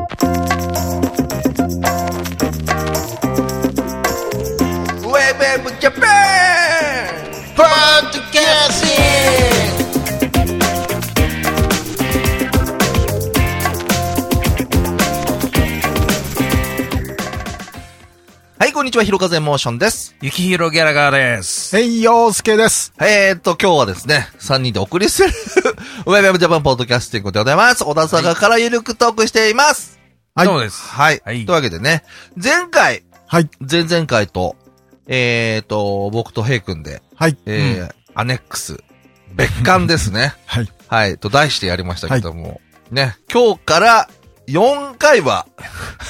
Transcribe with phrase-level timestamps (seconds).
[0.00, 5.70] ウェブ
[19.00, 20.14] はひろかぜモーションです。
[20.20, 21.74] ゆきひろギャラガーです。
[21.78, 22.92] えいようすけです。
[23.00, 25.30] えーっと、今日はですね、3人でお送りする、
[26.04, 27.82] ウェブウェブジャパンポッドキャスティングでございます。
[27.82, 29.98] 小田坂からゆるくトークしています。
[30.34, 30.82] はいそうです。
[30.82, 31.22] はい。
[31.24, 32.04] はいというわけでね、
[32.36, 33.48] 前回、はい。
[33.60, 34.56] 前々回と、
[35.06, 37.38] えーっと、僕とヘイ君で、はい。
[37.46, 38.84] えーアネックス、
[39.34, 40.34] 別館ですね。
[40.44, 40.68] はい。
[40.88, 44.10] はい、と題してやりましたけども、ね、今日から
[44.50, 45.46] 4回は、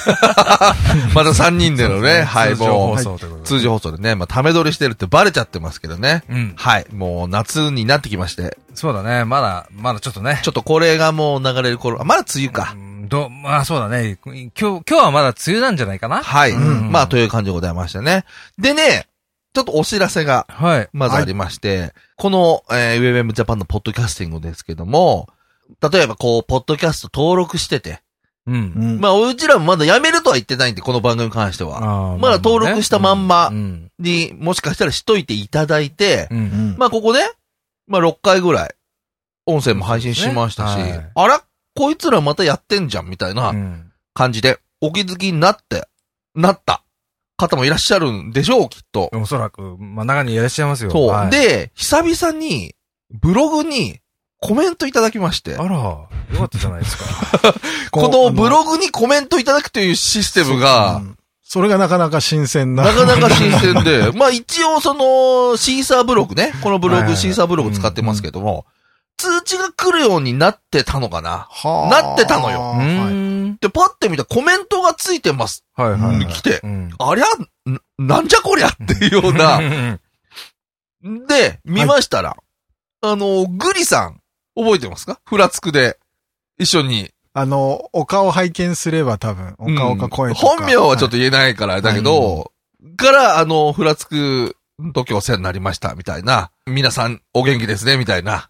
[1.13, 3.47] また3人でのね、はい、通常放もう、送ということで。
[3.47, 6.23] 通常放送でね、まあ、ため撮りしてるってバレちゃってますけどね。
[6.29, 6.53] うん。
[6.57, 9.25] はい、もう夏になってきまして、そうだね。
[9.25, 10.39] まだ、まだちょっとね。
[10.43, 12.77] ちょっとこれがもう流れる頃、あまだ梅雨かう。
[12.77, 14.17] んど、まあそうだね。
[14.23, 18.25] 今日、今日はまだ梅雨なんじゃないかなはい、うんまあ、という感じでございましたね。
[18.57, 19.07] でね、
[19.53, 20.89] ちょっとお知らせが、はい。
[20.93, 25.27] まずありまして、この、えー、ウェブエムジャパンのポッドキャスティングですけども、
[25.81, 28.01] 例えばこう、ポッドキャスト登録してて、
[28.47, 28.55] うん。
[28.55, 28.57] う
[28.97, 28.99] ん。
[28.99, 32.17] まあ、うちらもまだやめるとは言ってないんで、この番組に関しては。
[32.17, 33.91] まだ登録したまんまうん。
[33.99, 36.37] に、もしかしたらしといていただいて、うん。
[36.37, 37.19] うんまあ、ここね、
[37.87, 38.75] まあ、6回ぐらい、
[39.45, 40.77] 音声も配信しましたし、
[41.13, 41.43] あら、
[41.75, 45.87] こいつらまたやってんじゃん、みたいなうん感じで、お気づきになって、
[46.35, 46.83] なった
[47.37, 49.09] 方もいらっしゃるんでしょう、きっと。
[49.13, 50.91] おそらく、まあ中にいらっしゃいますよ。
[50.91, 51.07] そう。
[51.07, 52.75] はい、で、久々に、
[53.09, 54.00] ブログに
[54.41, 57.53] コメントいただきまして、あら、よかったじゃないですか。
[57.91, 62.85] このブログにコメントいただくというシステムが、うんそれがなかなか新鮮な。
[62.85, 68.65] なかなか新鮮で、 まあ一応その、シーサーブログね、このブログ、シーサーブログ使ってますけども、
[69.17, 72.75] 通知が来るようになってたのかなはあなってたのよ。
[73.59, 75.65] で、パッて見たらコメントがついてます。
[75.75, 76.27] はいはいはい。
[76.27, 76.89] 来てうん。
[76.97, 79.59] ありゃ、んなんじゃこりゃっていうような。
[81.27, 82.37] で、見ましたら、
[83.01, 84.20] あの、グリさん、
[84.55, 85.19] 覚えてますか？
[85.25, 85.97] フラつくで、
[86.57, 87.11] 一緒に。
[87.33, 90.47] あの、お顔拝見すれば多分、お顔か声とか。
[90.47, 92.51] 本名はちょっと言えないから、だけど、
[92.97, 94.57] から、あの、ふらつく
[94.93, 96.51] 時お世話になりました、みたいな。
[96.65, 98.49] 皆さん、お元気ですね、みたいな、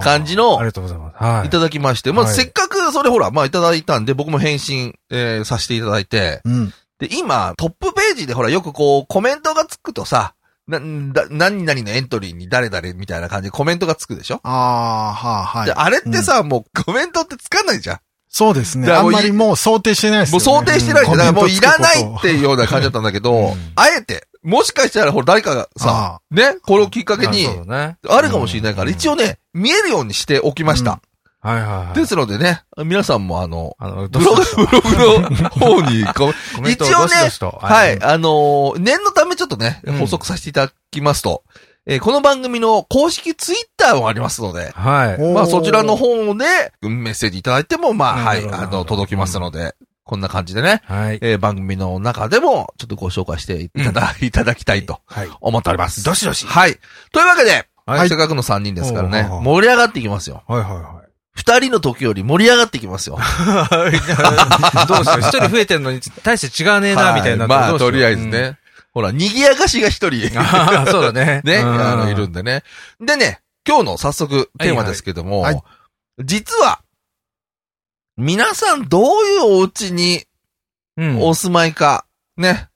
[0.00, 1.16] 感じのありがとうございます。
[1.16, 1.46] はい。
[1.48, 2.12] いただきまして。
[2.12, 6.40] まあ、はいせっかく、それほら、まあ、いただいたんで、僕も返信、えーさせていただいて。
[6.44, 6.72] うん。
[7.00, 10.34] で、今、トップページでほら、よくこう、コメントがつくとさ、
[10.70, 10.78] な、
[11.12, 15.66] だ、何々のエントリーに誰々みたいな感じでコメントがつくでしょ、ああ、はあ、はい。
[15.66, 17.98] で、あれってさ、もうコメントってつかないじゃん。
[18.28, 18.86] そうですね。
[18.86, 20.36] だからもうんあまりもう想定してないですね。
[20.38, 21.18] う想定してないじゃん。
[21.18, 31.00] だからもういらないっていうような感じだったんだけど、うんあえて、もしかしたらほら誰かがさ、ね、これをきっかけにあ、るかもしれないから、うん一応ね、見えるようにしておきました。
[31.42, 31.94] はいはいはい。
[31.94, 37.14] ですのでね、皆さんもあの、あの、ブログ、ブログの方に一応ね
[37.60, 38.02] はい、。
[38.02, 41.44] あのー念のためちょっとねうん、補足させていただきますと、
[41.86, 45.32] えーこの番組の公式ツイッターもありますので、はい。
[45.32, 46.44] まあそちらの方で
[46.82, 49.74] メッセージいただいても、まあなはい、あの、届きますので、
[50.04, 51.18] こんな感じでね、はい。
[51.22, 55.28] えー番組の中でもちょっとご紹介していただ、いただきたいとはい。
[55.40, 56.04] 思っております。
[56.04, 56.44] どしどし。
[56.46, 56.78] はい。
[57.12, 60.44] というわけで、はいせっかくの3人ですからね盛り上がっていきますよ。
[60.46, 61.09] はいはいはい。
[61.32, 63.18] 二人の時より盛り上がっていきますよ。
[64.88, 65.20] どうしよう。
[65.20, 67.46] 一人増えてんのに、大して違わねえな、みたいな。
[67.46, 68.26] はいまあ、とりあえず。
[68.26, 68.58] ね。
[68.92, 70.28] ほら、賑やかしが一人。
[70.90, 71.40] そうだね。
[71.44, 72.64] ね、うんあの、いるんでね。
[73.00, 75.62] でね、今日の早速テーマですけども、はいはい
[76.22, 76.80] 実は、
[78.18, 80.24] 皆さんどういうお家に
[80.98, 81.22] うん。
[81.22, 82.04] お住まいか、
[82.36, 82.68] ね、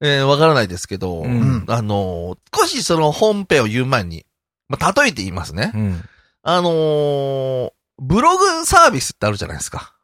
[0.00, 4.24] えーわからないですけど、うんあのー少しその本編を言う前に、
[4.68, 5.72] まあ、例えて言いますね。
[5.74, 6.04] うん。
[6.42, 9.94] あのーブログサービスってあるじゃないですか。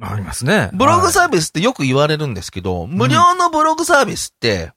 [0.00, 0.70] ありますね。
[0.72, 4.72] ブログーサービスってよく言われるんですけど、無料のブログサービスって、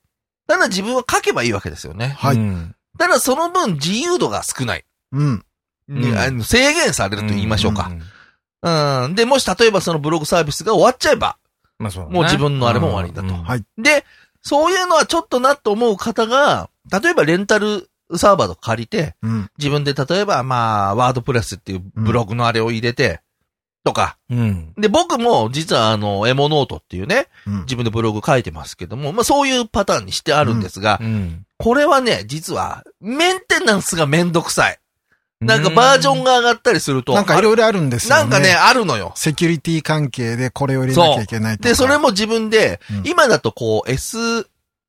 [0.47, 2.15] ただ自分は書けばいいわけですよね。
[2.17, 4.85] はいうんただその分自由度が少ない。
[5.11, 5.45] うん。
[5.89, 7.89] にうんあの制限されると言いましょうか。
[7.89, 9.15] んうん。
[9.15, 11.37] で、もし例えばそのブログサービスが終わっちゃえば、
[11.77, 12.15] まあそうだね。
[12.15, 14.05] もう自分のあれも終わりだとうんはいで、
[14.41, 19.49] そういうのはちょっとなと思う方が、例えばレンタルサーバーとか借りて、うん。
[19.57, 23.21] 自分で例えばまあ、ワードプレスっていうブログのあれを入れて、
[23.83, 24.17] とか。
[24.29, 24.73] うん。
[24.77, 27.59] で、僕も実はあの、エモノートっていうね、うん。
[27.61, 31.45] 自分でブログ書いてますけども、まあそういうパターンにしてあるんですが、うん。
[31.57, 34.79] これはね、実は、メンテナンスがめんどくさい。
[35.41, 38.21] なんかバージョンが上がったりすると、なんかいろいろあるんですよね。
[38.21, 39.13] なんかね、あるのよ。
[39.15, 41.69] セキュリティ関係でこれを入れなきゃいけないとか。
[41.69, 44.47] で、それも自分で、うん今だとこう、S、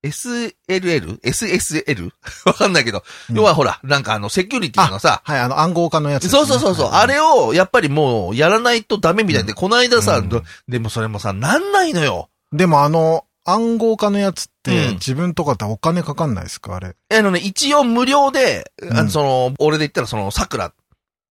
[0.08, 2.10] SLL?SSL?
[2.46, 3.02] わかんないけど。
[3.30, 12.28] うん要はほら、なんかあの、セキュリティのさ、はい、あの、暗号化のやつそうそうそうそう、はいあれを、やっぱりもう、やらないとダメみたいで、この間さ、うんどでもそれもさ、なんないのよ。
[12.52, 16.76] でもあの、暗号化のやつって、うん自分とかってお金かかんないですか？
[16.76, 16.96] あれ。
[17.16, 20.72] あのね、一応無料で、あうんのその、俺で言ったらその、桜、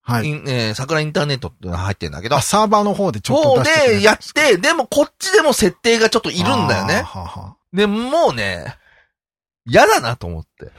[0.07, 0.29] はい。
[0.29, 7.01] えー桜インターネットって入ってるんだけどあ、、サーバーの方でちょっと方出してくれるでやって、でもこっちでも設定がちょっといるんだよね。
[7.01, 8.75] はあはで、もうね、
[9.67, 10.71] 嫌だなと思って。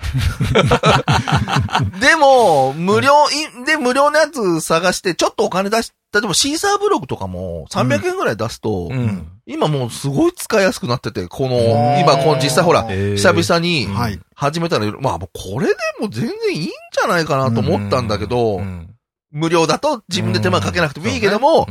[2.01, 9.29] でも、無料、いで、無料のやつ探して、ちょっとお金出し、例えばシーサーブログとかも300円ぐらい出すと、うん。
[9.45, 13.17] 今もうすごい使いやすくなってて、この今この実際ほら、えー。
[13.17, 14.21] 久々にはい。
[14.35, 18.96] 始めたら、まあこれでも全然いいんじゃないかなと思ったんだけど、うん
[19.33, 21.67] 無料だと自分で手間かけなくてもいいけども、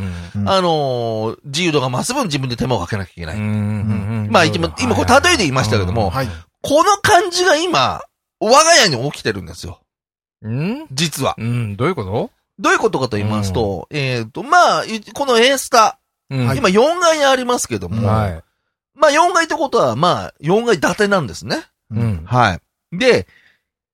[0.45, 3.37] あのー自由度が増す分自分で手間をかけなきゃいけない。
[3.37, 6.27] うんまあ今、今これ例えで言いましたけども、はい。
[6.61, 8.01] この感じが今、
[8.39, 9.79] 我が家に起きてるんですよ。
[10.41, 10.87] うん？
[10.91, 11.35] 実は。
[11.37, 12.31] うん、どういうこと？
[12.59, 15.99] どういうことかと言いますと、えっ、と、まあ、いこの A スタ、
[16.29, 18.43] 今4階にありますけども、はい。
[18.95, 21.63] まあ4階ってことは、まあ4階建てなんですね。
[21.91, 22.23] うん。
[22.25, 22.97] はい。
[22.97, 23.27] で、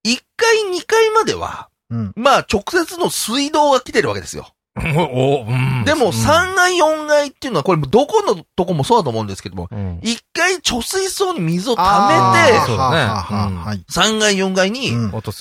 [0.06, 2.14] 1階、2階までは、うん。
[2.16, 4.48] まあ直接の水道が来てるわけですよ。
[4.98, 13.84] お、おうんでも3階、4階っていうのは、これどこのとこもそうだと思うんですけども、うん1階貯水槽に水を溜めて、そうだねはあはあはあうんはい。
[13.92, 14.92] 3階、4階に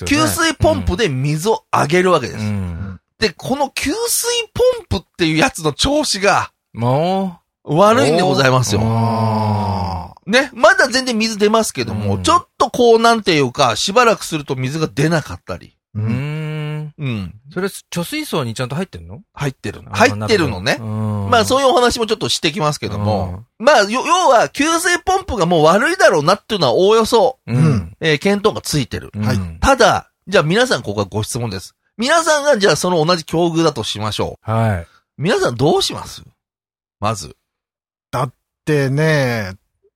[0.05, 2.39] 給水ポンプで水をあげるわけです。
[2.39, 2.99] うん。
[3.19, 8.85] で、この給水ポンプっていうやつの調子がも悪いんでございますおよ。
[8.85, 10.49] あね。
[10.53, 15.77] まだ全然水出ますけども、うんちょっとこうなんていうか、しばらくすると水が出なかったり。
[15.95, 16.30] ーう、ん。
[17.01, 17.33] うん。
[17.51, 19.21] それ、貯水槽にちゃんと入ってんの？
[19.33, 19.91] 入ってるの。
[19.91, 20.77] 入ってるのね。
[20.79, 23.43] ままあそういうお話もちょっとしてきますけども。
[23.59, 27.55] まあ、よ要は、給水ポンプがもう悪いだろうなっていうのはおおよそ、うん。
[27.57, 27.97] うん。
[27.99, 29.11] えー検討がついてる。
[29.19, 31.75] はいうんただ、じゃあ皆さんここがご質問です。
[31.97, 34.51] 皆さんがじゃあその同じ境遇だとしましょう。
[34.51, 34.87] はい。
[35.17, 36.23] 皆さんどうします？
[36.99, 37.35] まず。
[38.63, 39.53] でね、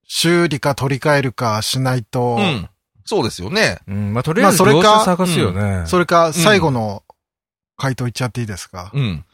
[0.08, 2.68] 修理か取り替えるかしないと、うん。
[3.06, 3.80] そうですよね。
[3.88, 4.14] うん。
[4.14, 5.84] まあ、とりあえず、まあそれか探すよね。
[5.86, 7.04] それか最後の
[7.78, 9.26] 回答言っちゃっていいですか、うん。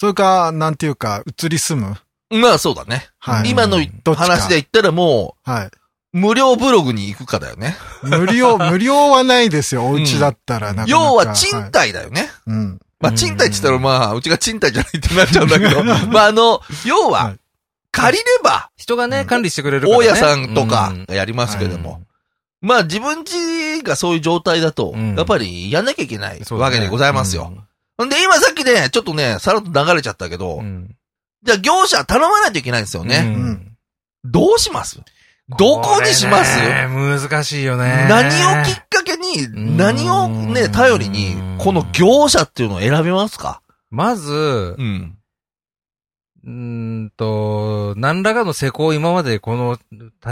[0.00, 1.96] それか、なんていうか、移り住む？
[2.40, 3.08] まあそうだね。
[3.18, 3.50] はい。
[3.50, 5.66] 今のどっちか話で言ったらもはい。
[5.66, 5.70] う、
[6.12, 7.76] 無料ブログに行くかだよね。
[8.02, 10.90] 無料、 無料はないですよ、お家だったらなかなか。
[10.90, 12.30] 要は賃はい貸だよね。
[12.46, 12.80] うん。
[13.00, 17.36] まあ賃貸って言ったらまあ、うちが賃貸じゃないってなっちゃうんだけど、 まああの、要は、はい
[17.92, 20.06] 借りれば、人がね、うん管理してくれるからね。
[20.06, 22.00] 大家さんとかやりますけども。
[22.60, 27.52] まあ自分家がそういう状態だと、うんやっぱりやんなきゃいけないわけでございますよ。。
[27.96, 30.94] ほんで今さっきね、ちょっとね、さらっと流れちゃったけど、うん。
[31.42, 33.22] じゃあ業者頼まないといけないんですよね。
[33.24, 33.76] うん
[34.24, 35.00] どうします？
[35.58, 36.60] どこにします？
[36.60, 38.06] 難しいよね。
[38.08, 43.62] 何をきっかけに、ん何をね、頼りに、この業者っていうのを選びますか？
[43.90, 45.16] まず、うん。
[46.44, 49.78] うーんと、何らかの施工を今までこの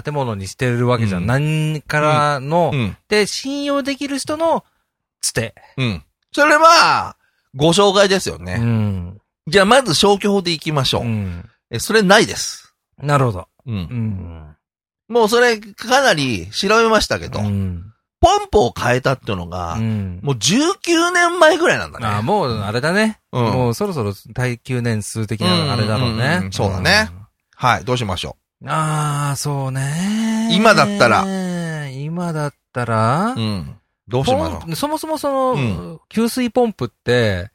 [0.03, 1.23] 建物にしてるわけじゃん。
[1.23, 2.97] うん何からの、うん。
[3.09, 4.65] で、信用できる人の、
[5.21, 5.55] つて。
[5.77, 6.03] うん。
[6.33, 7.17] それは、
[7.55, 8.57] ご紹介ですようね。
[8.57, 9.19] ん。
[9.47, 11.03] じゃあまず消去法でいきましょう。
[11.03, 11.49] うん。
[11.71, 12.75] え、それないです。
[12.99, 13.49] なるほど。
[13.67, 13.73] う。
[13.73, 14.57] うんん。
[15.09, 17.88] もうそれかなり調べましたけど、うん。
[18.21, 20.21] ポンプを変えたっていうのが、うん。
[20.23, 22.07] もう19年前ぐらいなんだね。
[22.07, 23.21] あ、もう、あれだね。
[23.33, 23.45] うん。
[23.45, 26.53] もうそろそろ耐久年数的なあれだろううんうんねうん。
[26.53, 27.11] そうだね
[27.55, 28.71] はい、どうしましょうん。
[28.71, 30.49] ああ、そうね。
[30.53, 31.25] 今だったら。
[31.91, 33.41] 今だったらう。
[33.41, 33.77] うん。
[34.09, 37.51] どうしましょポンそもそもその、うん給水ポンプって、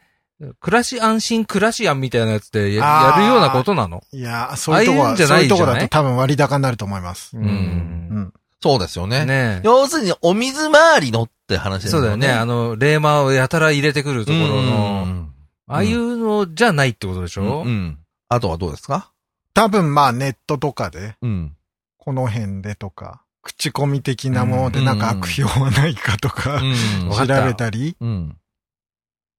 [0.60, 4.01] 暮らし安心暮らしやんみたいなやつでやるようなことなの？
[4.12, 7.36] いや、そういうとこは、ああいうんじゃそういうとこだと多分割高になると思います。
[7.38, 7.39] う。
[7.39, 8.34] うんん。
[8.63, 9.25] そうですよね。
[9.25, 12.29] ね要するに、お水回りのって話ですそうだよね。
[12.32, 15.34] あの、レーマーをやたら入れてくるところうの、ん
[15.67, 17.98] ああいうのじゃないってことでしうんょうん。
[18.29, 19.12] あとはどうですか？
[19.53, 21.58] 多分まあネットとかで、うん。
[21.98, 28.38] この辺でとか、口コミ的なものでなんか悪用はないかとか、うん 調べたり、うん。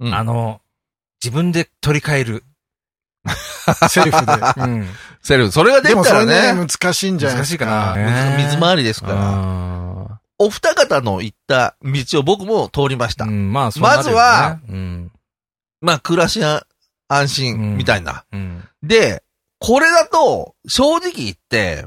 [0.00, 0.61] うんあの、
[1.23, 2.45] 自分で取り替える。
[3.88, 4.33] セルフで。
[4.56, 4.88] うん。
[5.23, 5.52] セルフ。
[5.52, 7.66] それが出でもたらそれね、ね、難しいんじゃないですか。
[7.66, 9.14] 難しいかな水水回りですから。
[9.16, 13.28] あお二方の行った道を僕も通りましたー。
[13.28, 15.12] うん、まあ、ねまずは、うん。
[15.80, 16.66] まあ、暮らしや
[17.09, 18.25] 安うん心みたいな。
[18.33, 18.68] うん。
[18.83, 19.23] で、
[19.61, 21.87] これだと、正直言って、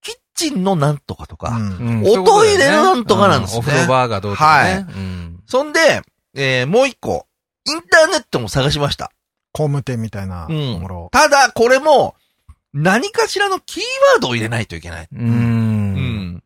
[0.00, 4.86] キッチンのなんとかとか、うんうんおトイレのなんとかなんですねうお風呂場がどうとかね。
[4.88, 6.02] うんそんで、
[6.34, 7.26] えーもう一個、
[7.66, 9.12] インターネットも探しました。
[9.52, 11.08] 工務店みたいなとうんころ。
[11.12, 12.14] ただ、これも、
[12.72, 13.82] 何かしらのキー
[14.14, 15.08] ワードを入れないといけない。
[15.12, 15.16] う。
[15.16, 15.94] うん
[16.36, 16.42] ん。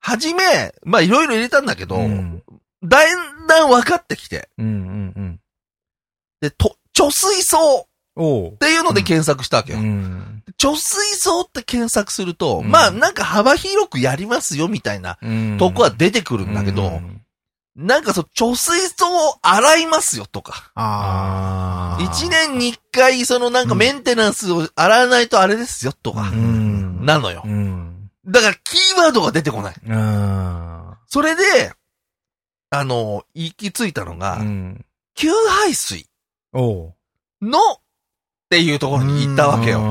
[0.00, 2.42] はじめ、まあいろいろ入れたんだけど、うん。
[2.82, 4.72] だんだん分かってきて、うんうん
[5.16, 5.40] うん。
[6.40, 7.88] で、と、貯水槽っ。
[8.58, 9.78] ていうので検索したわけよ。
[9.78, 10.42] うん。
[10.58, 17.22] 貯水槽って検索すると、うんまあなんか幅広くやりますよみたいなうんとこは出てくるんだけど、うん
[17.80, 22.02] なんかそう、貯水槽を洗いますよとか、ああ。
[22.02, 27.06] 一年に一回そのなんかメンテナンスを洗わないとあれですよとか、うん。
[27.06, 27.48] なのよう。
[27.48, 28.10] ん。
[28.26, 29.74] だからキーワードが出てこない。
[29.90, 31.72] あそれで、
[32.70, 34.16] あの、行き着いたのあ。
[34.16, 34.84] が、うん。
[35.14, 35.30] 給
[35.60, 36.06] 排水
[36.52, 36.94] おう。
[37.40, 37.80] のっ
[38.50, 39.80] ていうところに行ったわけよ。
[39.80, 39.82] う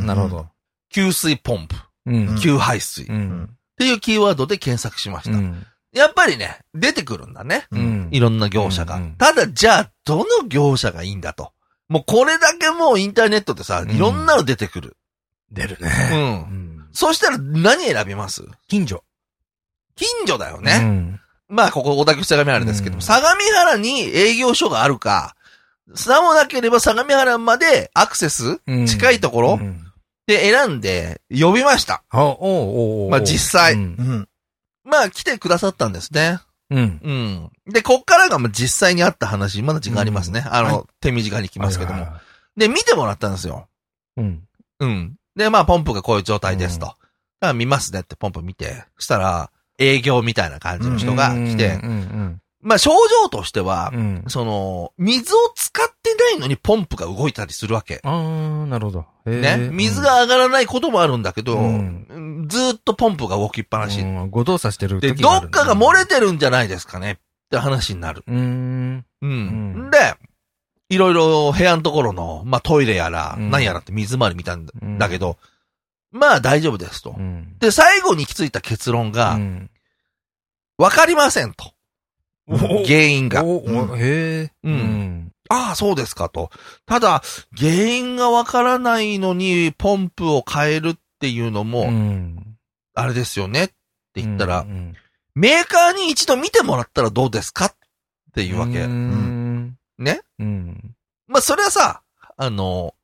[0.00, 0.46] んなるほど。
[0.90, 1.74] 給水ポンプ、
[2.06, 2.38] うん。
[2.38, 3.56] 給排水っうん。
[3.76, 5.36] ていうキーワードで検索しました。
[5.36, 5.66] うん。
[5.92, 7.66] やっぱりね、出てくるんだね。
[7.70, 8.08] うん。
[8.10, 8.96] いろんな業者が。
[8.96, 11.52] うんうんただ、じゃあ、どの業者がいいんだと。
[11.88, 14.96] もうこれだけもうインターネットでさ、んいろんなの出てくる。
[15.50, 15.84] 出るう。
[15.84, 15.90] ね。
[16.16, 16.88] ん。
[16.92, 18.42] そしたら何選びます？
[18.68, 19.04] 近所。
[19.94, 20.78] 近所だようね。
[20.78, 21.20] ん。
[21.48, 25.36] まあ、ここ、小田急相模原ですけども、うん相模原に営業所があるか、
[25.94, 29.84] さもなければ相模原までアクセスうん近いところうん
[30.26, 32.02] で選んで呼びました。
[32.08, 34.02] あ、おうおうおうまあ実際うんう。
[34.02, 34.28] ん。
[34.84, 36.40] まあ、来てくださったんですね。
[36.70, 37.00] うん。
[37.02, 37.12] う
[37.70, 37.72] ん。
[37.72, 40.44] で、こっからがまあ実際にあった話、まだ時間ありますね。
[40.46, 42.00] あの、は手短に行きますけども。
[42.00, 42.22] はいはいは
[42.56, 42.60] い。
[42.60, 43.68] で、見てもらったんですよ。
[44.16, 44.42] うん。
[44.80, 45.16] うん。
[45.36, 46.86] で、まあ、ポンプがこういう状態ですと。
[46.86, 46.98] だか
[47.48, 52.92] ら見ますねってポンプ見て、そしたら、営業みたいな感じの人が来て、うんうんまあ、症
[53.22, 54.00] 状としてはうん。
[54.24, 54.30] う、ん。
[54.30, 58.00] その、水を使ってないのにポンプが動いたりするわけ。
[58.04, 59.06] ああ、なるほど。
[59.26, 59.48] へね？
[59.54, 64.02] ー水、が上がらないこともあるんだけど、うんうんずーっとポンプが動きっぱうなし。
[64.02, 67.16] ん、誤動作してるで、どっかが漏れてるんじゃないですかねっ
[67.50, 68.24] て話になる。
[68.26, 69.04] うーん。
[69.22, 69.30] うん。
[69.30, 70.14] うんで、
[70.88, 74.66] いろいろ部屋のところの、まあ、トイレやら、うん何やらって水回り見たん
[74.98, 75.36] だけど、
[76.10, 77.20] まあ大丈夫ですとう。
[77.20, 77.56] ん。
[77.58, 79.70] で、最後に行き着いた結論がう、ん
[80.78, 81.72] わかりませんと。
[82.52, 82.56] お
[82.86, 83.42] 原因が。
[83.42, 84.52] へえ。
[84.62, 86.50] うんああ、そうですかと。
[86.86, 87.22] ただ、
[87.58, 92.56] 原因がわからないのに、ポンプを変えるっていうのうも、ん。
[92.94, 93.74] あれですよねって
[94.16, 94.94] 言ったら、うん
[95.34, 97.74] メーカーに一度見てもらったらどうですかっ
[98.34, 98.80] ていうわけ。
[98.82, 99.78] うん。
[99.98, 100.20] ね？
[100.38, 100.94] うん。
[101.26, 102.02] まあ、それはさ、
[102.36, 102.94] あの、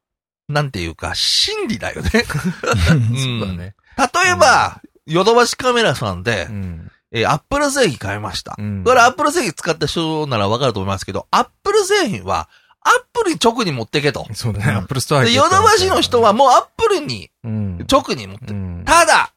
[0.47, 2.11] なんていうか、真理だよね。
[2.28, 3.75] そうだね。
[3.97, 6.90] 例えば、ヨドバシカメラさんでう、ん。
[7.12, 8.57] えーアップル製品買いました。
[8.59, 12.49] うんこれアップル製品使った人ならわかると思いますけど、アップル製品は、
[12.81, 14.27] アップルに直に持ってけと。
[14.35, 14.73] そうだね。
[14.73, 17.87] アップルストアで、ヨドバシの人はもうアップルにうん。
[17.91, 18.55] 直に持ってる。
[18.55, 18.83] うん。
[18.85, 19.33] ただ、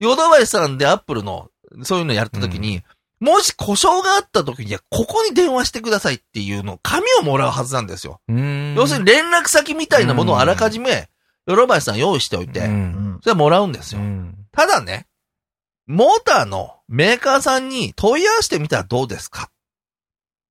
[0.00, 1.50] ヨドバシさんでアップルの、
[1.82, 2.82] そういうのやった時に、
[3.20, 8.20] もし故障があった時には、ここに電話してくださいっていうの、紙をもらうはずなんですよ。
[8.28, 8.74] うん。
[8.76, 11.08] 要するに連絡先みたいなものをあらかじめ、
[11.46, 12.64] ヨドバシさん用意しておいて、う。
[12.64, 13.18] うんん。
[13.22, 14.00] それはもらうんですよ。
[14.00, 14.34] うん。
[14.52, 15.06] ただね、
[15.88, 19.50] モーターのメーカーさんに問い合わせてみたらどうですか？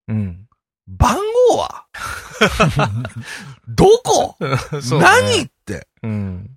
[0.08, 0.48] うん。
[0.88, 1.18] 番
[1.50, 1.86] 号は？
[3.68, 4.48] どこ、ね
[5.00, 6.50] 何って、うん。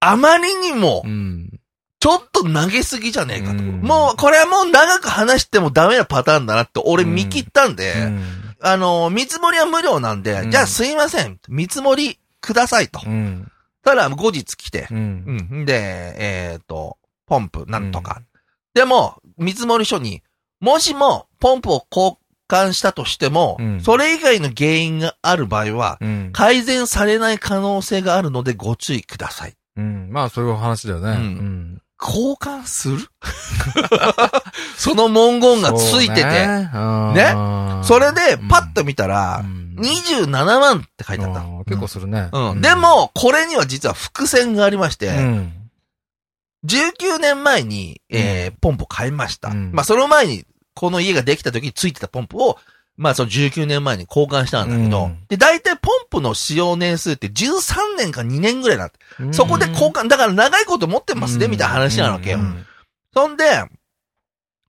[0.00, 1.60] あまりにもう、ん。
[2.00, 3.52] ちょっと投げすぎじゃねえかと。
[3.52, 8.24] うんもう、これはもう長く話してもダメなパターンだなって俺見切ったんで、うん
[8.64, 13.00] あの、見積もりは無料なんで、うんじゃあすいません、見積もりくださいと。
[13.04, 13.50] うん。
[13.84, 15.48] ただ、後日来て、うん。
[15.50, 15.64] うん。
[15.64, 16.81] で、えっ、と、
[17.32, 18.20] ポンプ、なんとか。
[18.74, 20.22] でも、見積もり書に、
[20.60, 26.30] もしも、ポンプを交換したとしても、うんそれ以外の原因がある場合は、うん。
[26.34, 29.54] 改善されない可能性があるのでご注意ください。
[29.78, 30.10] うん。
[30.10, 31.08] まあ、そういう話だよね。
[31.12, 31.82] うんうん。
[31.98, 32.98] 交換する？
[34.76, 36.70] その文言がついてて、ね
[37.84, 39.42] それで、パッと見たら、
[39.76, 40.26] 二27
[40.60, 41.42] 万って書いてあった。
[41.64, 42.28] 結構するね。
[42.32, 42.60] うん。
[42.60, 45.52] で、も、これには実は伏線がありまして、うん。
[46.66, 49.48] 19年前に、えーポンプを買いました。
[49.48, 52.58] うんまあ、その前に、この家ができた時についてたポンプを、
[52.96, 58.98] まあ、その19年前に交換したんだけど、うんで、大体ポンプの使用年数って13年か2年ぐらいなって。
[59.18, 62.38] うんそこで交換、だから長いこと持ってますね、みたいな話なわけよ。
[62.38, 62.66] うん
[63.14, 63.44] そんで、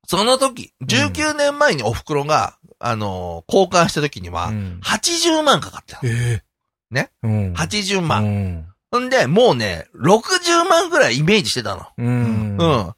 [0.06, 6.10] その時、19年前にお袋が、あのー交換した時には、うん80万かかってたの。
[6.12, 6.44] ええ。
[6.94, 7.12] ね？
[7.24, 7.54] うん。
[7.54, 8.26] 80う万。
[8.26, 8.73] ん。
[8.94, 11.88] ほんで、もうね、60万ぐらいイメージしてたの。
[11.98, 12.58] うん。
[12.60, 12.94] うん。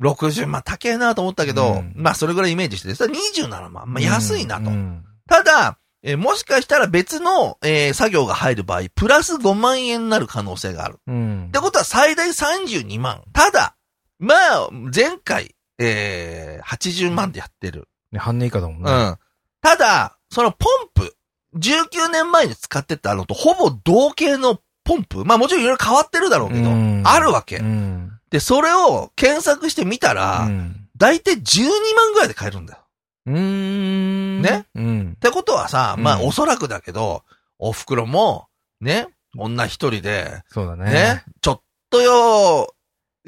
[0.00, 3.92] 60万高えなと思ったけど、うんまあそれぐらいイメージしてて、それ27万。
[3.92, 4.70] まあ安いなと。
[4.70, 10.98] うんただ、えーもしかしたら別の、えー作業が入る場合、プラス5万円になる可能性がある。
[11.06, 13.22] うんってことは最大32万。
[13.34, 13.76] ただ、
[14.18, 17.86] まあ、前回、えー、80万でやってる。
[18.12, 19.10] ね半値以下だもんうね。
[19.10, 19.18] ん。
[19.60, 21.16] ただ、そのポンプ、
[21.56, 24.58] 19年前に使ってたのとほぼ同型の
[24.88, 27.58] ポンプ、まあもちろんいろいろ変わってるだろうけど、うんあるわけ。
[27.58, 28.12] うん。
[28.30, 30.88] で、それを検索してみたら、うん。
[30.96, 32.80] だいたい12万ぐらいで買えるんだよ。
[33.26, 34.42] うーん。
[34.42, 34.64] ね？
[34.74, 35.18] うんっ。
[35.18, 37.22] てことはさ、まあうんおそらくだけど、
[37.58, 38.46] お袋も、
[38.80, 40.90] ね、女一人で、そうだね。
[40.90, 42.74] ね、ちょっとよ、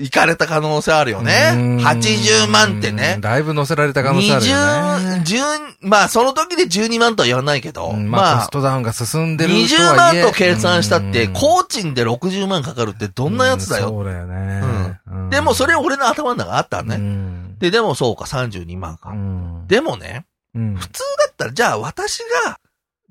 [0.01, 1.51] 行かれた可能性あるよね。
[1.55, 3.21] うん80万ってねうん。
[3.21, 5.23] だいぶ乗せられた可能性あるよね。
[5.25, 13.89] 20、10、まあその時で12万とは言わないけど、うんまあ、コまあス、トダウンが進んでると20はいえ万と計算したって、うん工賃で60万かかるってどんなやつだよ？
[13.89, 14.99] うんそうだよね。
[15.07, 16.99] うんでもそれ俺の頭の中あったのね。
[16.99, 19.11] ねで、でもそうか、32万か。
[19.11, 19.67] うん。
[19.69, 22.59] でもね、うん、普通だったら、じゃあ私が、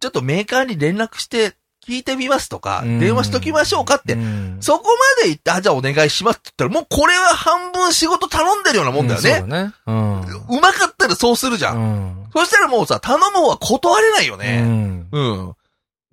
[0.02, 1.54] ちょっとメーカーに連絡して
[1.90, 4.84] 聞いてみますとか、うん電話しときましょうかって、うんそこ
[5.18, 9.30] まで言って、あ、じゃあお願いしますって言ったら、もうこれは半分仕事頼んでるようなもんだよね。
[9.30, 9.74] うんそうだね。
[9.88, 10.22] うん。
[10.58, 11.78] うまかったらそうするじゃん。
[11.78, 12.30] うん。
[12.34, 14.62] そしたらもうさ、頼む方は断れないようね。
[14.62, 15.08] ん。
[15.12, 15.56] うん。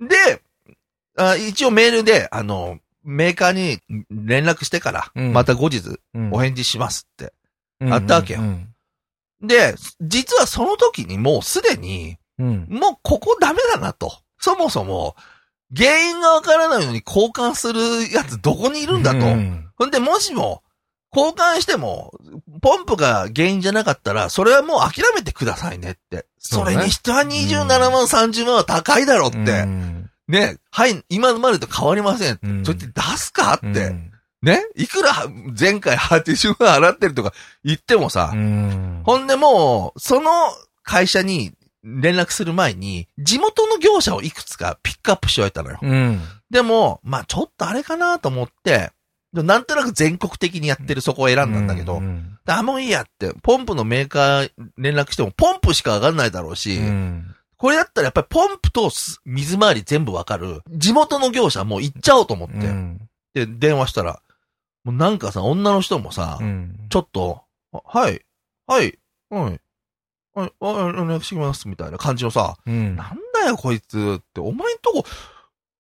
[0.09, 0.43] で、
[1.19, 3.79] あ一応メールで、あの、メーカーに
[4.11, 5.83] 連絡してから、うんまた後日
[6.15, 7.33] うんお返事しますって。
[7.81, 8.69] うんあったわけようん。
[9.43, 12.67] で、実はその時にもうすでに、うん。
[12.71, 14.13] もうここダメだなと。
[14.39, 15.17] そもそも、
[15.77, 17.81] 原因がわからないのに交換する
[18.13, 19.19] やつどこにいるんだと。
[19.19, 20.63] うんほんで、もしも、
[21.15, 22.13] 交換しても、
[22.63, 26.27] ポンプが原因じゃなかったら、それはもう諦めてくださいねって。
[26.39, 29.39] それにしては27万、30万は高いだろって。
[29.39, 32.41] うんね、はい、今までと変わりません。
[32.43, 33.67] うんそれって出すかって。
[33.67, 35.13] うんね、いくら
[35.59, 37.33] 前回80万払ってるとか
[37.65, 39.03] 言ってもさ、うん。
[39.05, 40.31] ほんでもう、その
[40.85, 41.53] 会社に
[41.87, 45.79] 連絡する前に、地元の業者をいくつかピックアップしておいたのよ。
[45.81, 46.21] うん。
[46.51, 48.91] でも、まあちょっとあれかなと思って、
[49.33, 57.35] でなんとなく全国的にやってるそこを選んだんだけど、うんあ、もういいやって、ポンプのメーカー連絡しても、ポンプしかわかんないだろうし、うん。
[57.57, 63.01] これだったらやっぱりポンプとす水回り全部わかる、地元の業者もう行っちゃおうと思って、うん。
[63.35, 64.21] で、電話したら、
[64.85, 66.87] もうなんかさ、女の人もさ、うん。
[66.89, 68.23] ちょっと、あはい、
[68.67, 69.61] はい、はい、
[70.37, 72.95] はい、おお願いします、みたいな感じのさ、うん。
[72.95, 75.05] なんだよこいつって、お前んとこ、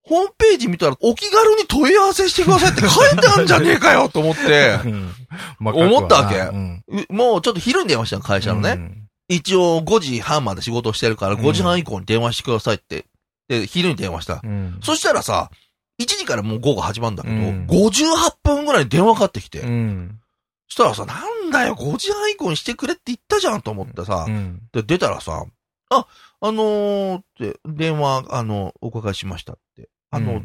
[0.02, 4.78] ホームページ見たらお気軽に問い合わせしてくださいって書いてあるんじゃねえかよと思って、
[5.60, 8.70] 思ったわけもうちょっと昼に電話したの、会社のね。
[8.70, 13.06] うん一応5時半まで仕事してるからうん5時半以降に電話してくださいって。
[13.48, 14.40] で、昼に電話した。
[14.42, 14.78] うん。
[14.82, 15.50] そしたらさ、
[16.00, 19.62] 1時からもう午後始まるんだけど、うん58分ぐらいに電話かかってきて、
[20.68, 24.60] したらさ、なんだよ、5時半以降にしてくれって言ったじゃんと思ってさ、うん。
[24.72, 25.44] で、出たらさ、
[25.90, 26.06] あ、
[26.40, 29.88] あのー、って、電話、あの、お伺いしましたって。
[30.10, 30.42] あの、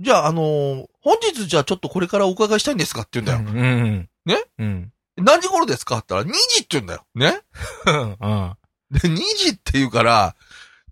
[0.00, 3.58] じゃあ、あのー本日じゃあちょっとこれからお伺いしたいんですかって言うんだよ。
[3.62, 4.08] うん。
[4.24, 4.42] ね？
[4.58, 4.92] うん。
[5.18, 7.04] 何時頃ですかって言ったら、2時って言うんだよ。
[7.14, 7.40] ね？
[7.86, 8.56] うん。
[8.90, 10.34] で、2時って言うから、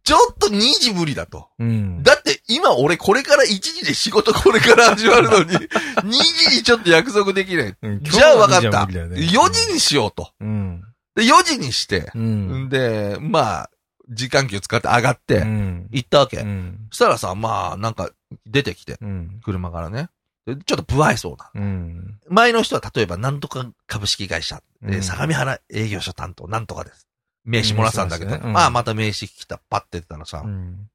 [0.05, 1.49] ちょっと2時無理だと。
[1.59, 2.03] うん。
[2.03, 5.51] だって今俺これから1時で仕事これから始まるのに、
[6.03, 7.77] 2時にちょっと約束できない。
[7.81, 8.69] うんじゃあ分かった。
[8.69, 10.33] 今日は無理だよね4時にしようと。
[10.41, 10.83] うん。
[11.15, 12.69] で、4時にして、うん。
[12.69, 13.71] で、まあ、
[14.09, 15.89] 時間給使って上がって、うん。
[15.91, 16.39] 行ったわけ。
[16.39, 16.89] うん。
[16.91, 18.11] そしたらさ、まあ、なんか、
[18.47, 19.41] 出てきて、うん。
[19.45, 20.09] 車からね。
[20.47, 21.51] でちょっと不愛想な。
[21.55, 22.19] うん。
[22.29, 27.07] 前の人は例えば、なんとか株式会社、でうん相模原営業所担当、なんとかです。
[27.45, 30.89] 名刺もらってたんだけど、うんまあ、また名刺来た、パッて出たらさ、うん。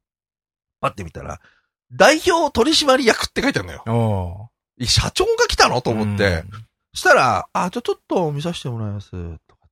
[0.80, 1.40] パッて見たら、
[1.92, 4.52] 代表取締役って書いてあるのよ。
[4.82, 6.44] 社長が来たのと思って、。
[6.94, 9.12] したら、あ、じゃあちょっと見させてもらいます。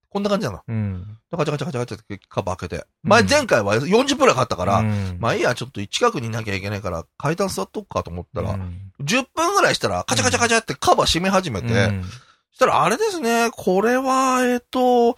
[0.09, 0.61] こんな感じなの。
[0.65, 1.17] うん。
[1.29, 2.85] ガチャガチャガチャガチャってカバー開けて。
[3.03, 12.09] 前、前回は40分くらいかかったから、うんまあいいや、ちょっと近くにいなきゃいけないから、階段座っとくかと思ったら、うん10分ぐらいしたら、カチャカチャカチャってカバー閉め始めて、うんそ
[12.55, 15.17] したら、あれですね、これは、えっ、と、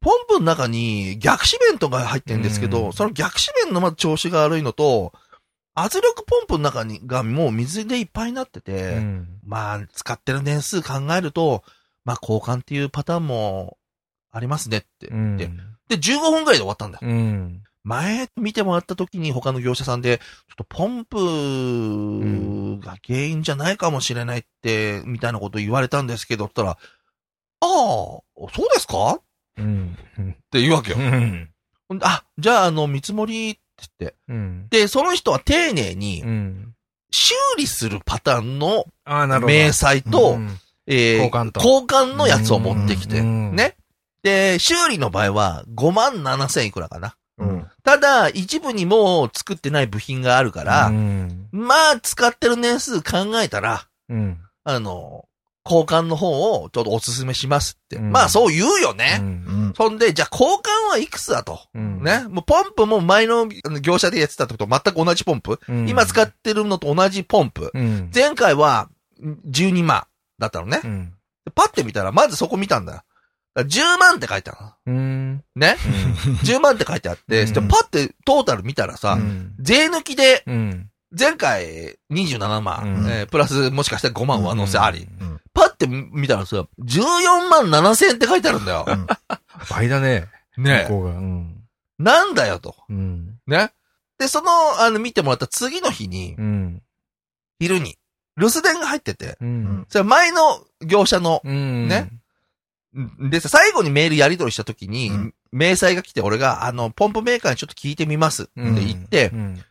[0.00, 5.12] ポンプの中に逆四面とか入ってるんですけど、うんその逆四面のまず調子が悪いのと、
[5.74, 11.62] 圧力ポンプの中にがもう水でいっぱいになってて、うんまあ、使ってる年数考えると、
[12.04, 13.76] まあ、交換っていうパターンも
[14.32, 15.50] ありますねって言って。
[15.88, 17.06] で、15分ぐらいで終わったんだよ。
[17.08, 17.62] うん。
[17.84, 26.76] 前見てもらった時に他の業者さんで、ちょっとポンプが原因じゃないかもしれないって、みたいなこと言われたんですけど、ったら、あ
[27.60, 29.14] あ、そうですか？
[29.14, 29.22] っ
[29.58, 29.96] うん。
[30.50, 31.00] て言うわけよう。
[31.02, 31.50] ん。
[32.02, 33.60] あ、じゃあ、あの、見積もりって
[33.98, 34.16] 言って。
[34.28, 34.66] うん。
[34.70, 36.74] で、その人は丁寧にうん。
[37.10, 39.54] 修理するパターンのああ、なるほど。
[39.54, 40.58] 明細と、うん
[40.90, 43.76] えー交換と交換のやつを持ってきて、うんね。
[44.22, 47.14] で、修理の場合は5万7千いくらかな。
[47.38, 47.66] うん。
[47.84, 51.48] ただ、一部にもう作ってない部品があるから、うん。
[51.52, 54.38] まあ、使ってる年数考えたら、うん。
[54.64, 55.27] あの、
[55.68, 57.96] 交換の方をちょっとお勧めしますって。
[57.96, 59.18] うんまあ、そう言うよね。
[59.20, 59.30] うんう
[59.70, 59.74] ん。
[59.76, 61.60] そんで、じゃあ交換はいくつだと。
[61.74, 62.24] うんね。
[62.28, 63.46] もうポンプも前の
[63.82, 65.60] 業者でやってた時と全く同じポンプ。
[65.68, 67.70] うん今使ってるのと同じポンプ。
[67.74, 68.10] うん。
[68.14, 68.88] 前回は
[69.22, 70.06] ん12万
[70.38, 70.80] だったのね。
[70.82, 71.12] うん。
[71.44, 73.02] でパッて見たら、まずそこ見たんだよ。
[73.54, 74.54] だから10万って書いてあ
[74.86, 74.98] るの。
[74.98, 75.44] うん。
[75.56, 75.76] ね
[76.44, 79.54] ?10 万って書いてあって、うんでパッてトータル見たらさ、うん。
[79.58, 80.90] 税抜きで、うん。
[81.18, 85.08] 前回27万、うんえープラスもしかしたら5万上乗せあり。
[85.20, 85.27] うん
[85.58, 88.84] パッて見たらさ、14万7千円って書いてあるんだよ。
[88.86, 89.06] うん
[89.68, 90.26] 倍だね。
[90.56, 91.10] ね向こうが。
[91.18, 91.64] うん。
[91.98, 92.76] なんだよと。
[92.88, 93.38] うん。
[93.48, 93.72] ね。
[94.18, 96.82] で、その、あの、見てもらった次の日に、うん。
[97.58, 97.96] 昼に、
[98.36, 99.86] 留守電が入ってて、うん。
[99.88, 101.88] それ前の業者の、うん。
[101.88, 102.10] ね。
[103.30, 108.74] でさ、最後にメールやり取りした時に、うん明細が来て、俺が、あの、ポンプメーカーにちょっと聞いてみますってうん。
[108.74, 109.64] 言って、うん。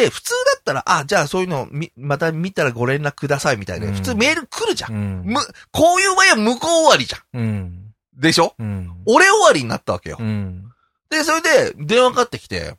[0.00, 4.92] で、普通だったら、あ、じゃあそういうのみ、また見たらご連絡くださいみたいな、うん普通メール来るじゃん。
[4.92, 5.22] うん。
[5.24, 5.40] む、
[5.72, 7.40] こういう場合は向こう終わりじゃん。
[7.40, 7.94] うん。
[8.14, 8.54] でしょ？
[8.58, 8.92] うん。
[9.06, 10.16] 俺終わりになったわけよ。
[10.20, 10.64] うん。
[11.10, 12.74] で、それで、電話かかってきて、そし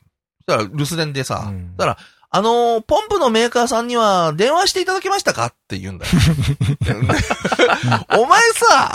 [0.46, 1.98] たら留守電でさ、うんだから、
[2.32, 6.12] あのーポンプのメーカーさんには電話していただけましたかって言うんだよ。
[8.18, 8.92] お前さ、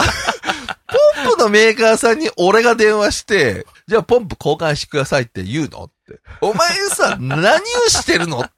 [0.87, 0.95] ポ
[1.31, 5.89] ンプのメーカーさんに俺が電話して、じゃあポンプ交換してくださいって言うの？
[6.41, 8.49] お前さ、 何をしてるのって。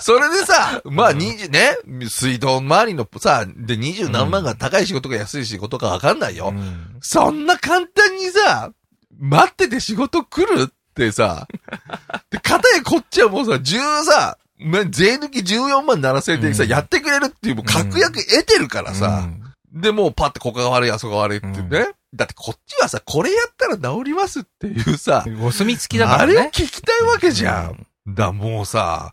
[0.00, 1.76] それでさ、まあ20ね、
[2.08, 6.48] 水道周りのさ、で20何万が高い仕事か安い仕事かわかんないよ。
[6.48, 6.96] うん。
[7.00, 8.70] そんな簡単にさ、
[9.18, 11.46] 待ってて仕事来るってさ、
[12.30, 16.68] で、片やこっちはもうさ、10さ、ま税抜き14万7千円でさ、うん。
[16.68, 19.28] やってくれるっていう、もう確約得てるからさ、
[19.72, 21.88] で、もうパッてここが悪い、あそこが悪いってね。
[22.16, 26.32] うんだってこっちはさ、これやったら治りますっていうさ、うんお墨付きだからね。
[26.32, 27.86] あれを聞きたいわけじゃん。
[28.06, 29.12] だ、もうさ、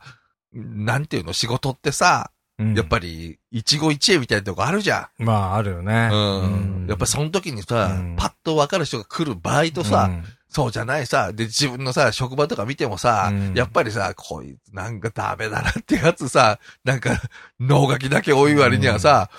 [0.53, 2.75] なんていうの、仕事ってさ、うん。
[2.75, 5.23] やっぱり、一期一会みたいなとこあるじゃん。
[5.23, 6.09] まあ、あるよね。
[6.11, 6.85] うん。
[6.87, 10.23] やっぱその時にさ、うんパッと分かる人が来る場合とさ、うん
[10.55, 17.19] そうじゃないさ、で、自分のさ、職場とか見てもさ、うんやっぱりさ、こいつなんかダメだなってやつさ、なんか、
[17.59, 19.31] 脳書きだけ多い割にはさ、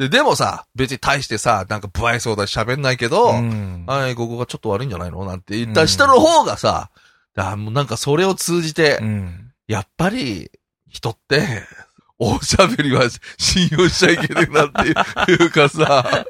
[0.00, 6.90] で、でもさ、別に対してさ、なんか不愛想だし喋んないけど、うんはい、ここがちょっと悪いんじゃないのなんて言った人の方がさ、
[7.36, 9.52] あもうなんかそれを通じて、うん。
[9.68, 10.50] やっぱり、
[10.88, 11.62] 人って、
[12.18, 13.02] おしゃべりは
[13.38, 16.26] 信用しちゃいけないなっていうかさ、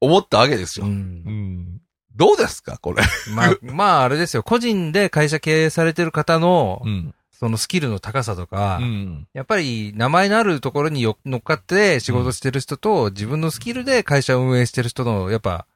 [0.00, 0.84] 思ったわけですう。
[0.84, 0.90] よ。
[0.90, 1.80] うんん。
[2.14, 3.02] どうですかこれ？
[3.34, 4.42] まあ、まあ、あれですよ。
[4.42, 7.14] 個人で会社経営されてる方の、ん。
[7.40, 9.26] そのスキルの高さとか、うん。
[9.32, 15.66] やっぱり名前のあるところによ乗っかって仕事してる人と、自分のスキルで会社を運営してる人の、やっぱ、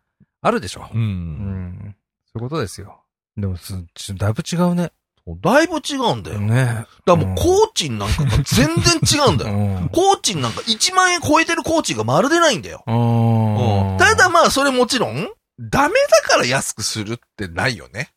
[0.42, 0.90] あるでしょ。
[0.92, 0.94] う。
[0.94, 1.96] うんん。
[2.26, 3.00] そういうことですよ。
[3.38, 4.92] でもす、ちだいぶ違うね。
[5.40, 6.40] だいぶ違うんだよ。
[6.40, 6.86] だかね。
[7.06, 9.56] らもう、コーチンなんかが全然違うんだよ。
[9.56, 9.88] うん。
[9.88, 12.84] コーチンなんか1万円超えてるコーチがまるでないんだよ。
[12.86, 18.10] うんただまあ、それもちろん、ダメだから安くするってないよね。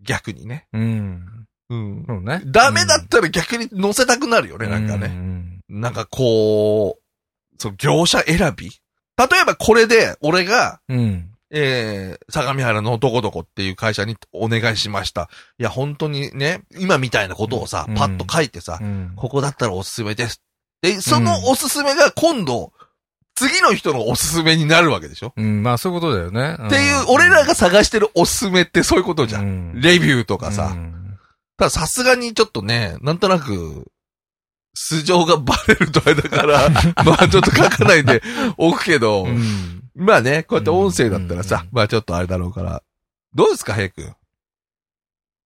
[0.00, 0.66] 逆にね。
[0.72, 1.43] うん。
[1.70, 2.04] うん。
[2.06, 2.42] そうね。
[2.46, 5.08] ダメだったら逆に乗せたくなるよね、なんかね。
[5.08, 5.60] ね。
[5.68, 8.70] なんかこう、その業者選び
[9.16, 11.30] 例えばこれで、俺が、うん。
[11.56, 15.28] えー、相模原のどこどこっていう会社にお願いしました。
[15.58, 19.12] いや、本当にね、今みたいなことをさ、うんパッと書いてさ、うん。
[19.14, 20.42] ここだったらおすすめです。
[20.82, 22.72] で、そのおすすめが今度、
[23.36, 26.56] 次の人のおすすめになるわけでしょ、うん、まあそういうことだよね。
[26.66, 29.76] っていう、俺らが探してるおすすめってそういうことじゃん。
[29.76, 30.74] んレビューとかさ。
[31.56, 33.86] うんたださすがにちょっとね、なんとなく、
[34.74, 36.68] 素性がバレるとあれだから、
[37.04, 38.22] まあちょっと書かないで
[38.58, 42.82] おくけど、うんまあね、こうやって音声だったらさ、うんまあちょっとあれだろうから。
[43.34, 44.14] どうですか、ヘイ君？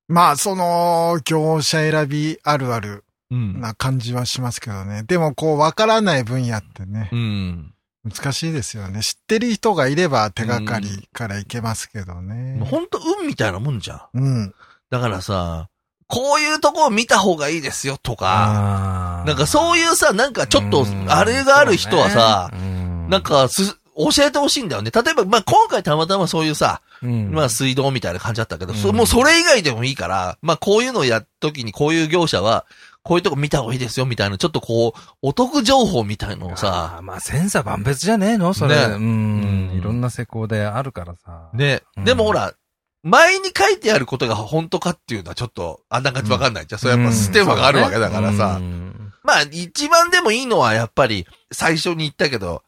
[0.08, 3.60] まあ、その、業者選びあるあるうん。
[3.60, 5.02] な感じはしますけどね。
[5.02, 7.74] でも、こう、わからない分野ってねう、ん。
[8.04, 9.02] 難しいですよね。
[9.02, 12.58] 知ってる人がいれば手がかりからいけますけどね。
[12.64, 14.18] ほんと運みたいなもんじゃん。
[14.18, 14.54] うん。
[14.88, 15.68] だからさ、
[16.08, 21.06] こういうとこを見た方がいいですよとか、なんかそういうさ、なんかちょっとう、ん。
[21.10, 23.06] あれがある人はさ、ね。
[23.08, 24.90] なん、かす、教えてほしいんだよね。
[24.90, 27.30] 例えば、まあ、今回たまたまそういうさ、うん。
[27.32, 28.78] まあ、水道みたいな感じだったけど、うん。
[28.78, 32.64] そもうそれ以外でもいいから、まあ、こういうのをやっときに、こういう業者は、
[33.02, 38.54] こういうとこ見た方がいいですよ、みたいな、ちょっとこう、お得情報みたいのをさ、まあ、千差万別じゃねえの？
[38.54, 38.76] それ。
[38.76, 38.82] ね。
[38.84, 39.70] うん。
[39.72, 39.78] うん。
[39.78, 41.50] いろんな施工であるからさ。
[41.54, 42.04] ね、うん。
[42.04, 42.54] でもほら、
[43.02, 46.78] 前に書いてあることが本当かっていうのはちょっと、あんな感じわかんないじゃん。
[46.78, 48.58] それやっぱステマがあるわけだからさ。
[48.60, 48.88] うん
[49.28, 52.62] まあ、一番でもいいのはやっぱり、最初に言ったけど、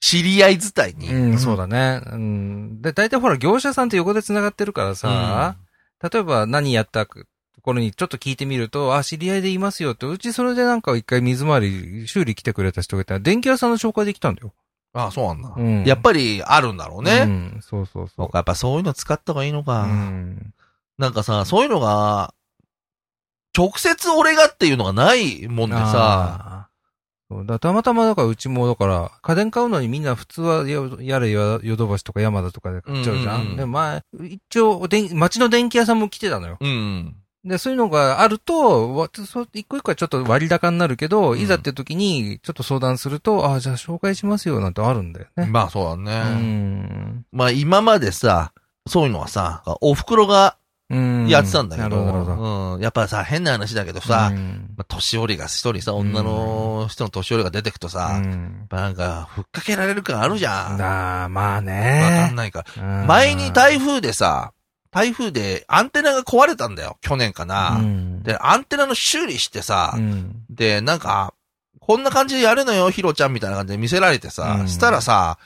[0.00, 2.00] 知り合い伝いに、うん、そうだね。
[2.06, 2.80] うん。
[2.80, 5.56] で、大体ほら、業者さんって横で繋がってるからさ、
[6.02, 7.16] 例えば何やったと
[7.60, 14.54] ころにちょっと聞いてみると、あ、知り合いでいますよって、うちそれでなんか一回水回り修理来てくれた人がいたら、電気屋さんの紹介できたんだよ。
[14.96, 15.52] ああ、そうなんだ。
[15.56, 15.84] うん。
[15.84, 17.24] やっぱりあるんだろうね。
[17.26, 19.82] うん、そうそうそそうやっぱそういうの使った方がいいのか。
[19.82, 20.54] うん。
[20.98, 22.32] なんかさ、そういうのが、
[23.56, 26.68] 直接俺がっていうのがないもんでさ、あ
[27.28, 33.40] そうだたまたまだからうちもだから、家電買うのにみんな普通はややれやヨドバシとかヤマダとかで買っちゃうじゃん。
[33.40, 36.58] うんうんうんで、前、一応、でん街の電気屋さんも来てたのよ。
[36.60, 37.16] うん。
[37.46, 45.46] で、そういうのがあると、わそう一個一個はちょっと割高になるけど、うんいざって時にちょっと相談すると、ああ、じゃあ紹介しますよなんてあるんだよね。
[45.46, 46.20] まあそうだうね。
[46.34, 47.24] ん。
[47.32, 48.52] まあ今までさ、
[48.88, 50.56] そういうのはさ、お袋が
[50.88, 51.26] うん。
[51.28, 52.74] やってたんだけど、なるほど、なるほど。
[52.76, 52.80] うん。
[52.80, 58.20] やっぱさ、変な話だけどさ、うんまあ、年寄りが一人さ、女の人の年寄りが出てくとさ、
[58.70, 60.72] なんか、ふっかけられる感あるじゃん。
[60.72, 62.36] わなあ、まあかねん。
[62.36, 62.64] ないか
[63.08, 64.52] 前に台風でさ、
[64.96, 66.96] 台風でアンテナが壊れたんだよ。
[67.02, 67.76] 去年かな。
[67.80, 68.22] うん。
[68.22, 70.46] で、アンテナの修理してさ、うん。
[70.48, 71.34] で、なんか、
[71.80, 74.68] こんな感じでやるのよ、ヒロちゃんみたいな感じで見せられてさ、うん。
[74.68, 75.36] したらさ、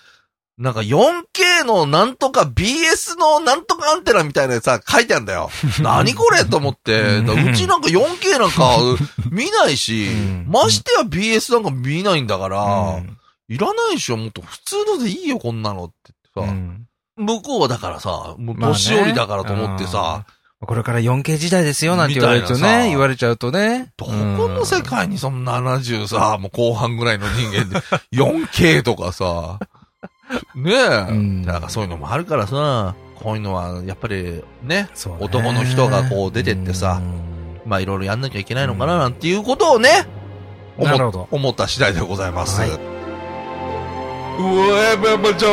[0.56, 5.50] なんか 4K のなんとか BS のなんとかアンテナみたいなやつさ、書いてあるんだよ。
[5.82, 8.78] 何これと思って、うちなんか 4K なんか
[9.32, 10.46] 見ないし、うん。
[10.48, 13.18] ましてや BS なんか見ないんだから、うん。
[13.48, 16.79] いらないでしょ、もっと普通のでいいよ、こんなのってさ、うん
[17.20, 20.24] 向こうはだからさ、年寄りだからと思ってさ、
[20.60, 23.92] これから 4K 時代ですよなんて言われるとね、言われちゃうとね。
[23.96, 27.80] どこの世界にそんな70さ、もう後半ぐらいの人間で
[28.12, 29.58] 4K とかさ、
[30.54, 31.42] ねえ、ん。
[31.42, 34.88] なんかそういうのもあるからさ、こういうのはやっぱりね、ね。
[35.18, 37.70] 男の人がこう出てってさうん。
[37.70, 40.06] まあいろいろやんなきゃいけないのかななんていうことをね、
[41.30, 42.60] 思った次第でございます。
[42.60, 42.99] はい
[44.40, 45.44] ウェブジ